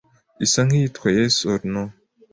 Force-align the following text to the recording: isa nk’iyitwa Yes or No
isa 0.45 0.59
nk’iyitwa 0.67 1.07
Yes 1.17 1.35
or 1.51 1.59
No 1.73 1.83